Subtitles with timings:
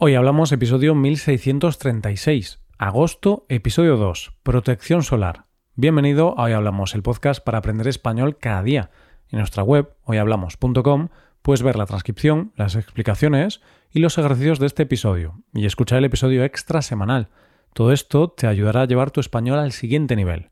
[0.00, 5.46] Hoy hablamos episodio 1636, agosto, episodio 2, protección solar.
[5.74, 8.90] Bienvenido a Hoy Hablamos, el podcast para aprender español cada día.
[9.32, 11.08] En nuestra web, hoyhablamos.com,
[11.42, 16.04] puedes ver la transcripción, las explicaciones y los ejercicios de este episodio, y escuchar el
[16.04, 17.30] episodio extra semanal.
[17.72, 20.50] Todo esto te ayudará a llevar tu español al siguiente nivel.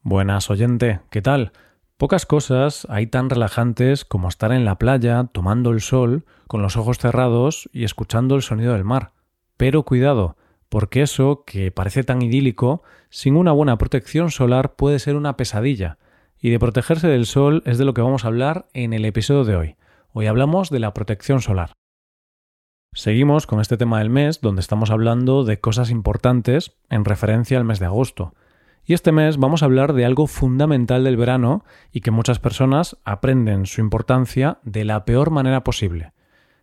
[0.00, 1.52] Buenas oyente, ¿qué tal?
[1.98, 6.76] Pocas cosas hay tan relajantes como estar en la playa, tomando el sol, con los
[6.76, 9.12] ojos cerrados y escuchando el sonido del mar.
[9.56, 10.36] Pero cuidado,
[10.68, 15.96] porque eso, que parece tan idílico, sin una buena protección solar puede ser una pesadilla.
[16.38, 19.44] Y de protegerse del sol es de lo que vamos a hablar en el episodio
[19.44, 19.76] de hoy.
[20.12, 21.72] Hoy hablamos de la protección solar.
[22.92, 27.64] Seguimos con este tema del mes, donde estamos hablando de cosas importantes en referencia al
[27.64, 28.34] mes de agosto.
[28.88, 32.96] Y este mes vamos a hablar de algo fundamental del verano y que muchas personas
[33.04, 36.12] aprenden su importancia de la peor manera posible.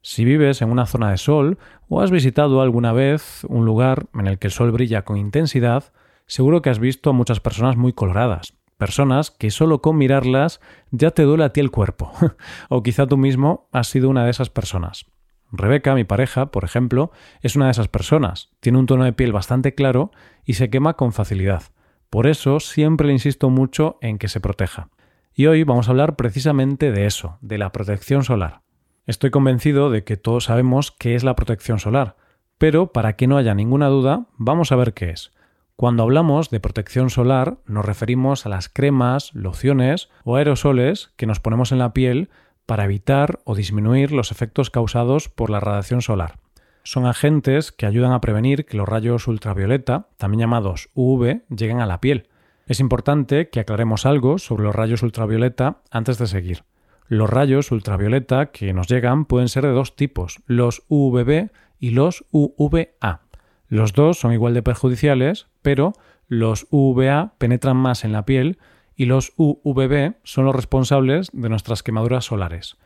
[0.00, 1.58] Si vives en una zona de sol
[1.88, 5.92] o has visitado alguna vez un lugar en el que el sol brilla con intensidad,
[6.26, 10.60] seguro que has visto a muchas personas muy coloradas, personas que solo con mirarlas
[10.92, 12.12] ya te duele a ti el cuerpo.
[12.68, 15.06] o quizá tú mismo has sido una de esas personas.
[15.50, 18.50] Rebeca, mi pareja, por ejemplo, es una de esas personas.
[18.60, 20.12] Tiene un tono de piel bastante claro
[20.44, 21.73] y se quema con facilidad.
[22.14, 24.88] Por eso siempre le insisto mucho en que se proteja.
[25.34, 28.60] Y hoy vamos a hablar precisamente de eso, de la protección solar.
[29.04, 32.14] Estoy convencido de que todos sabemos qué es la protección solar,
[32.56, 35.32] pero para que no haya ninguna duda, vamos a ver qué es.
[35.74, 41.40] Cuando hablamos de protección solar nos referimos a las cremas, lociones o aerosoles que nos
[41.40, 42.30] ponemos en la piel
[42.64, 46.43] para evitar o disminuir los efectos causados por la radiación solar
[46.84, 51.86] son agentes que ayudan a prevenir que los rayos ultravioleta, también llamados UV, lleguen a
[51.86, 52.28] la piel.
[52.66, 56.64] Es importante que aclaremos algo sobre los rayos ultravioleta antes de seguir.
[57.08, 62.24] Los rayos ultravioleta que nos llegan pueden ser de dos tipos, los UVB y los
[62.30, 63.20] UVA.
[63.68, 65.94] Los dos son igual de perjudiciales, pero
[66.28, 68.58] los UVA penetran más en la piel
[68.96, 72.76] y los UVB son los responsables de nuestras quemaduras solares.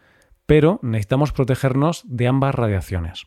[0.46, 3.26] Pero necesitamos protegernos de ambas radiaciones.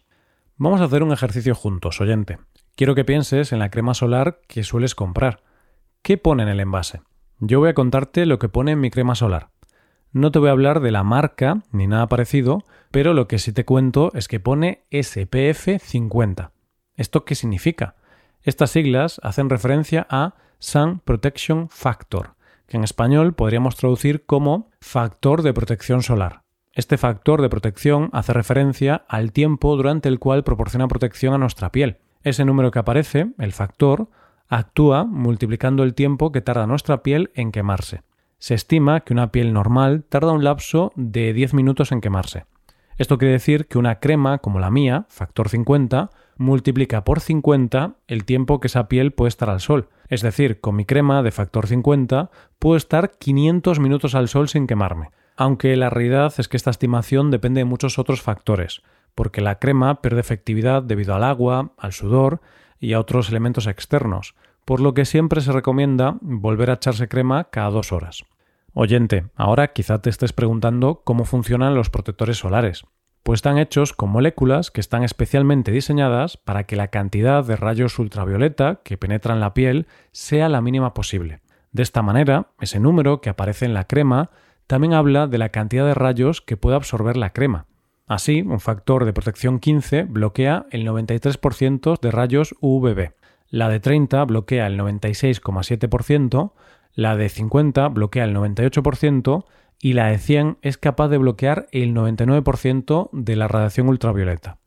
[0.63, 2.37] Vamos a hacer un ejercicio juntos, oyente.
[2.75, 5.41] Quiero que pienses en la crema solar que sueles comprar.
[6.03, 7.01] ¿Qué pone en el envase?
[7.39, 9.49] Yo voy a contarte lo que pone en mi crema solar.
[10.11, 13.51] No te voy a hablar de la marca ni nada parecido, pero lo que sí
[13.53, 16.51] te cuento es que pone SPF 50.
[16.95, 17.95] ¿Esto qué significa?
[18.43, 22.35] Estas siglas hacen referencia a Sun Protection Factor,
[22.67, 26.43] que en español podríamos traducir como factor de protección solar.
[26.73, 31.69] Este factor de protección hace referencia al tiempo durante el cual proporciona protección a nuestra
[31.69, 31.97] piel.
[32.23, 34.07] Ese número que aparece, el factor,
[34.47, 38.03] actúa multiplicando el tiempo que tarda nuestra piel en quemarse.
[38.37, 42.45] Se estima que una piel normal tarda un lapso de 10 minutos en quemarse.
[42.97, 48.23] Esto quiere decir que una crema como la mía, factor 50, multiplica por 50 el
[48.23, 49.89] tiempo que esa piel puede estar al sol.
[50.07, 54.67] Es decir, con mi crema de factor 50 puedo estar 500 minutos al sol sin
[54.67, 58.81] quemarme aunque la realidad es que esta estimación depende de muchos otros factores,
[59.15, 62.41] porque la crema pierde efectividad debido al agua, al sudor
[62.79, 67.45] y a otros elementos externos, por lo que siempre se recomienda volver a echarse crema
[67.45, 68.23] cada dos horas.
[68.73, 72.85] Oyente, ahora quizá te estés preguntando cómo funcionan los protectores solares.
[73.23, 77.99] Pues están hechos con moléculas que están especialmente diseñadas para que la cantidad de rayos
[77.99, 81.41] ultravioleta que penetran la piel sea la mínima posible.
[81.71, 84.31] De esta manera, ese número que aparece en la crema
[84.71, 87.65] también habla de la cantidad de rayos que puede absorber la crema.
[88.07, 93.11] Así, un factor de protección 15 bloquea el 93% de rayos UVB,
[93.49, 96.53] la de 30 bloquea el 96,7%,
[96.93, 99.43] la de 50 bloquea el 98%
[99.77, 104.59] y la de 100 es capaz de bloquear el 99% de la radiación ultravioleta.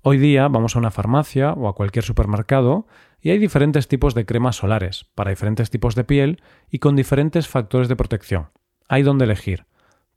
[0.00, 2.86] Hoy día vamos a una farmacia o a cualquier supermercado
[3.20, 7.48] y hay diferentes tipos de cremas solares para diferentes tipos de piel y con diferentes
[7.48, 8.48] factores de protección
[8.92, 9.64] hay donde elegir.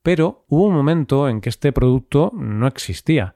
[0.03, 3.33] Pero hubo un momento en que este producto no existía,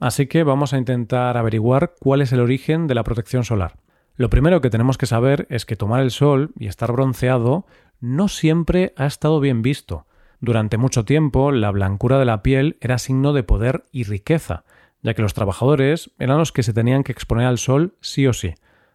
[0.00, 3.76] así que vamos a intentar averiguar cuál es el origen de la protección solar.
[4.16, 7.66] Lo primero que tenemos que saber es que tomar el sol y estar bronceado
[8.00, 10.06] no siempre ha estado bien visto.
[10.40, 14.64] Durante mucho tiempo la blancura de la piel era signo de poder y riqueza,
[15.02, 18.32] ya que los trabajadores eran los que se tenían que exponer al sol sí o
[18.32, 18.54] sí.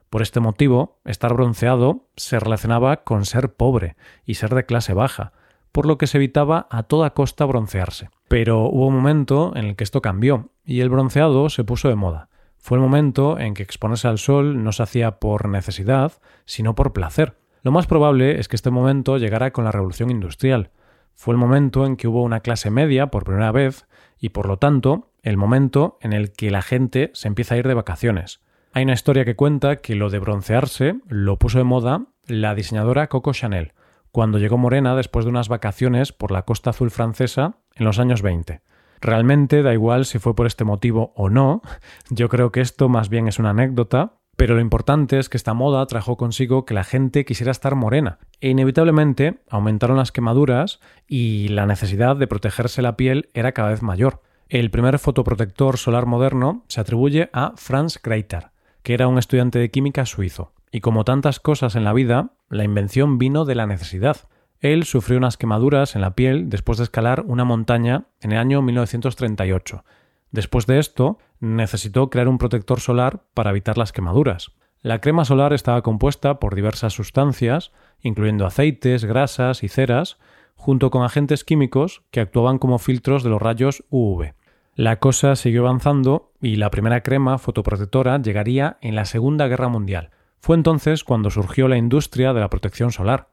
[0.10, 3.96] Por este motivo, estar bronceado se relacionaba con ser pobre
[4.26, 5.32] y ser de clase baja,
[5.76, 8.10] por lo que se evitaba a toda costa broncearse.
[8.30, 11.96] Pero hubo un momento en el que esto cambió y el bronceado se puso de
[11.96, 12.30] moda.
[12.58, 16.14] Fue el momento en que exponerse al sol no se hacía por necesidad,
[16.46, 17.38] sino por placer.
[17.62, 20.72] Lo más probable es que este momento llegara con la revolución industrial.
[21.14, 23.86] Fue el momento en que hubo una clase media por primera vez
[24.18, 27.68] y por lo tanto el momento en el que la gente se empieza a ir
[27.68, 28.40] de vacaciones.
[28.72, 33.10] Hay una historia que cuenta que lo de broncearse lo puso de moda la diseñadora
[33.10, 33.74] Coco Chanel,
[34.16, 38.22] cuando llegó morena después de unas vacaciones por la costa azul francesa en los años
[38.22, 38.62] 20.
[39.02, 41.62] Realmente da igual si fue por este motivo o no,
[42.10, 45.54] yo creo que esto más bien es una anécdota, pero lo importante es que esta
[45.54, 50.80] moda trajo consigo que la gente quisiera estar morena e inevitablemente aumentaron las quemaduras
[51.10, 54.22] y la necesidad de protegerse la piel era cada vez mayor.
[54.48, 58.52] El primer fotoprotector solar moderno se atribuye a Franz Greiter,
[58.82, 60.55] que era un estudiante de química suizo.
[60.76, 64.18] Y como tantas cosas en la vida, la invención vino de la necesidad.
[64.60, 68.62] Él sufrió unas quemaduras en la piel después de escalar una montaña en el año
[68.62, 69.86] 1938.
[70.32, 74.52] Después de esto, necesitó crear un protector solar para evitar las quemaduras.
[74.82, 77.72] La crema solar estaba compuesta por diversas sustancias,
[78.02, 80.18] incluyendo aceites, grasas y ceras,
[80.56, 84.34] junto con agentes químicos que actuaban como filtros de los rayos UV.
[84.74, 90.10] La cosa siguió avanzando y la primera crema fotoprotectora llegaría en la Segunda Guerra Mundial,
[90.46, 93.30] fue entonces cuando surgió la industria de la protección solar.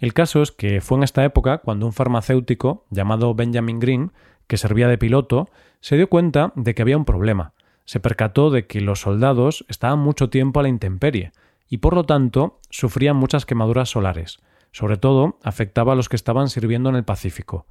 [0.00, 4.10] El caso es que fue en esta época cuando un farmacéutico llamado Benjamin Green,
[4.48, 5.48] que servía de piloto,
[5.78, 7.52] se dio cuenta de que había un problema.
[7.84, 11.30] Se percató de que los soldados estaban mucho tiempo a la intemperie
[11.68, 14.40] y por lo tanto sufrían muchas quemaduras solares.
[14.72, 17.66] Sobre todo afectaba a los que estaban sirviendo en el Pacífico.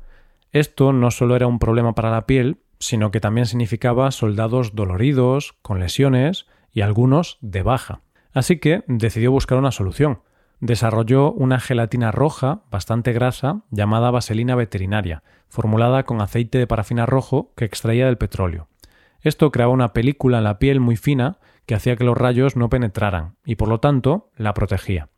[0.53, 5.57] Esto no solo era un problema para la piel, sino que también significaba soldados doloridos,
[5.63, 8.03] con lesiones y algunos de baja.
[8.33, 10.21] Así que decidió buscar una solución.
[10.59, 17.53] Desarrolló una gelatina roja, bastante grasa, llamada vaselina veterinaria, formulada con aceite de parafina rojo
[17.55, 18.67] que extraía del petróleo.
[19.21, 22.69] Esto creaba una película en la piel muy fina que hacía que los rayos no
[22.69, 25.09] penetraran y por lo tanto la protegía.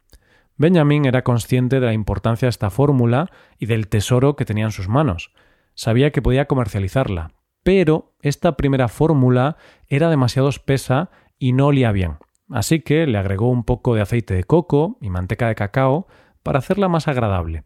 [0.57, 4.71] Benjamin era consciente de la importancia de esta fórmula y del tesoro que tenía en
[4.71, 5.31] sus manos.
[5.73, 7.31] Sabía que podía comercializarla,
[7.63, 11.09] pero esta primera fórmula era demasiado espesa
[11.39, 12.17] y no olía bien.
[12.51, 16.07] Así que le agregó un poco de aceite de coco y manteca de cacao
[16.43, 17.63] para hacerla más agradable.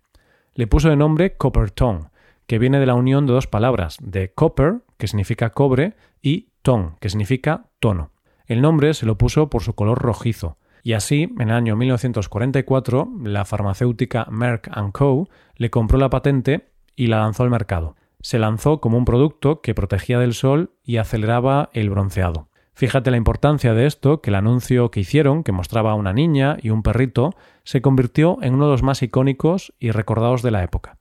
[0.54, 2.10] Le puso de nombre Copper Tone,
[2.48, 6.92] que viene de la unión de dos palabras, de copper, que significa cobre, y tone,
[7.00, 8.12] que significa tono.
[8.46, 13.10] El nombre se lo puso por su color rojizo, y así, en el año 1944,
[13.24, 15.28] la farmacéutica Merck Co.
[15.56, 17.96] le compró la patente y la lanzó al mercado.
[18.22, 22.50] Se lanzó como un producto que protegía del sol y aceleraba el bronceado.
[22.76, 26.58] Fíjate la importancia de esto, que el anuncio que hicieron, que mostraba a una niña
[26.62, 27.34] y un perrito,
[27.64, 30.98] se convirtió en uno de los más icónicos y recordados de la época.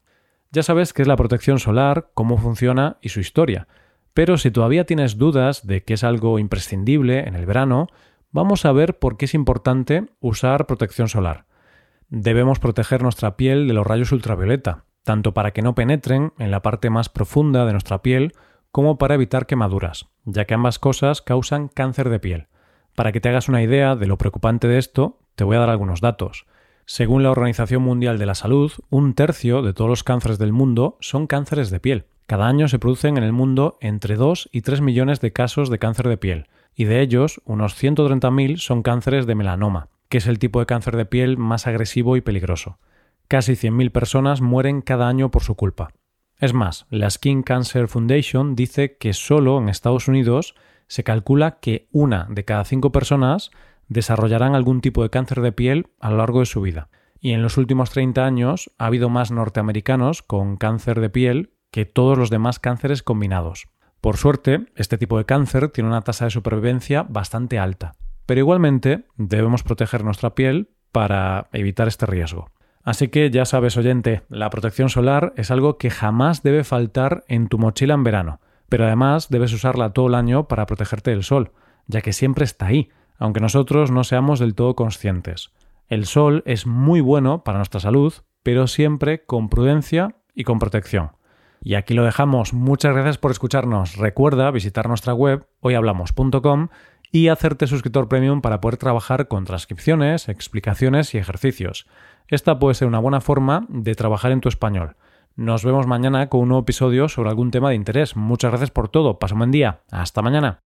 [0.52, 3.66] Ya sabes qué es la protección solar, cómo funciona y su historia,
[4.14, 7.88] pero si todavía tienes dudas de que es algo imprescindible en el verano,
[8.30, 11.46] vamos a ver por qué es importante usar protección solar.
[12.08, 16.62] Debemos proteger nuestra piel de los rayos ultravioleta, tanto para que no penetren en la
[16.62, 18.32] parte más profunda de nuestra piel
[18.74, 22.48] como para evitar quemaduras, ya que ambas cosas causan cáncer de piel.
[22.96, 25.70] Para que te hagas una idea de lo preocupante de esto, te voy a dar
[25.70, 26.46] algunos datos.
[26.84, 30.96] Según la Organización Mundial de la Salud, un tercio de todos los cánceres del mundo
[30.98, 32.06] son cánceres de piel.
[32.26, 35.78] Cada año se producen en el mundo entre 2 y 3 millones de casos de
[35.78, 40.40] cáncer de piel, y de ellos unos 130.000 son cánceres de melanoma, que es el
[40.40, 42.78] tipo de cáncer de piel más agresivo y peligroso.
[43.28, 45.90] Casi 100.000 personas mueren cada año por su culpa.
[46.38, 50.54] Es más, la Skin Cancer Foundation dice que solo en Estados Unidos
[50.88, 53.50] se calcula que una de cada cinco personas
[53.88, 56.88] desarrollarán algún tipo de cáncer de piel a lo largo de su vida.
[57.20, 61.86] Y en los últimos 30 años ha habido más norteamericanos con cáncer de piel que
[61.86, 63.68] todos los demás cánceres combinados.
[64.00, 67.94] Por suerte, este tipo de cáncer tiene una tasa de supervivencia bastante alta.
[68.26, 72.50] Pero igualmente debemos proteger nuestra piel para evitar este riesgo.
[72.84, 77.48] Así que ya sabes, oyente, la protección solar es algo que jamás debe faltar en
[77.48, 81.52] tu mochila en verano, pero además debes usarla todo el año para protegerte del sol,
[81.86, 85.50] ya que siempre está ahí, aunque nosotros no seamos del todo conscientes.
[85.88, 88.12] El sol es muy bueno para nuestra salud,
[88.42, 91.12] pero siempre con prudencia y con protección.
[91.62, 92.52] Y aquí lo dejamos.
[92.52, 93.96] Muchas gracias por escucharnos.
[93.96, 96.68] Recuerda visitar nuestra web hoyhablamos.com
[97.14, 101.86] y hacerte suscriptor premium para poder trabajar con transcripciones, explicaciones y ejercicios.
[102.26, 104.96] Esta puede ser una buena forma de trabajar en tu español.
[105.36, 108.16] Nos vemos mañana con un nuevo episodio sobre algún tema de interés.
[108.16, 109.20] Muchas gracias por todo.
[109.20, 109.82] Pasa un buen día.
[109.92, 110.64] Hasta mañana.